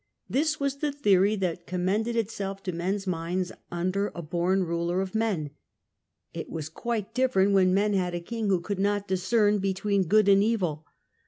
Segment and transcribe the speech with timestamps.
[0.27, 5.13] This was the theory that commended itself to men's minds under a born ruler of
[5.13, 5.51] men.
[6.33, 10.27] It was quite different when men had a king who could not discern between good
[10.27, 10.87] and evil.